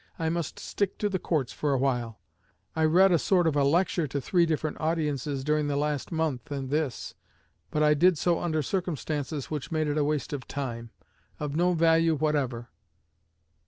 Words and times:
I 0.17 0.29
must 0.29 0.57
stick 0.57 0.97
to 0.97 1.09
the 1.09 1.19
courts 1.19 1.53
for 1.53 1.73
awhile. 1.73 2.17
I 2.75 2.85
read 2.85 3.11
a 3.11 3.19
sort 3.19 3.45
of 3.45 3.55
a 3.55 3.63
lecture 3.63 4.07
to 4.07 4.19
three 4.19 4.47
different 4.47 4.79
audiences 4.81 5.43
during 5.43 5.67
the 5.67 5.75
last 5.77 6.11
month 6.11 6.49
and 6.49 6.71
this; 6.71 7.13
but 7.69 7.83
I 7.83 7.93
did 7.93 8.17
so 8.17 8.39
under 8.41 8.63
circumstances 8.63 9.51
which 9.51 9.71
made 9.71 9.85
it 9.85 9.99
a 9.99 10.03
waste 10.03 10.33
of 10.33 10.47
time, 10.47 10.89
of 11.39 11.55
no 11.55 11.73
value 11.73 12.15
whatever." 12.15 12.69